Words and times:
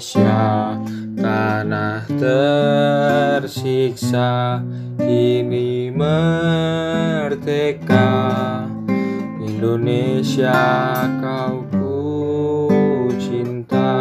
Indonesia 0.00 0.80
tanah 1.12 2.08
tersiksa 3.36 4.32
kini 4.96 5.92
merdeka. 5.92 7.44
Indonesia 9.44 10.56
kau 11.20 11.68
ku 11.68 12.00
cinta. 13.20 13.92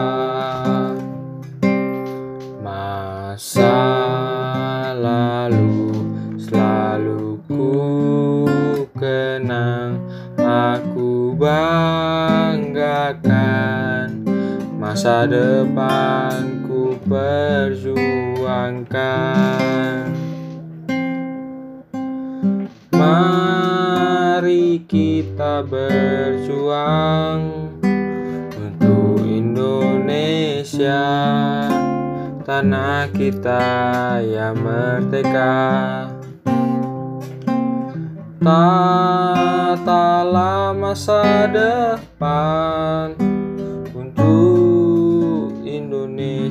Masa 2.63 3.75
lalu 4.95 5.99
selalu 6.39 7.43
ku 7.43 7.75
kenang 8.95 9.99
aku 10.39 11.35
banggakan 11.35 12.39
masa 14.89 15.29
depanku 15.29 16.97
perjuangkan. 17.05 18.97
Mari 22.89 24.81
kita 24.89 25.61
berjuang 25.61 27.69
untuk 28.57 29.21
Indonesia. 29.29 31.05
Tanah 32.41 33.13
kita 33.13 34.17
yang 34.25 34.57
merdeka. 34.57 36.09
Tatalah 38.41 40.73
masa 40.73 41.45
depan 41.45 43.28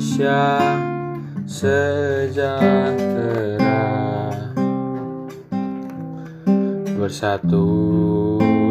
Indonesia 0.09 0.65
sejahtera. 1.45 2.33
Bersatu 6.97 7.69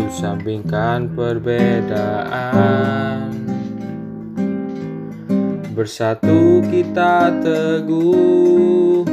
sampingkan 0.09 1.13
perbedaan. 1.13 2.57
Bersatu 5.77 6.65
kita 6.73 7.29
teguh 7.45 9.05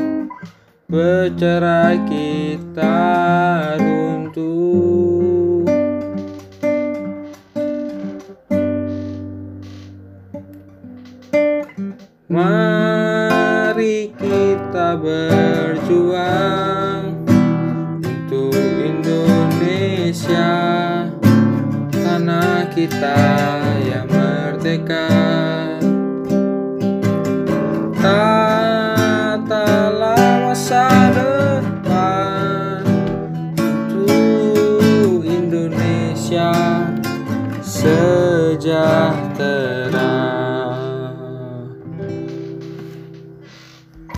Bercerai 0.89 2.08
kita 2.08 2.97
Mari 12.34 14.10
kita 14.18 14.98
berjuang 14.98 16.42
untuk 18.02 18.50
Indonesia 18.82 20.50
Tanah 21.94 22.66
kita 22.74 23.22
yang 23.86 24.10
merdeka. 24.10 25.14
Tatalah 28.02 29.30
masa 30.51 31.14
depan 31.14 32.83
Untuk 33.95 35.22
Indonesia 35.22 36.51
sejahtera 37.62 39.14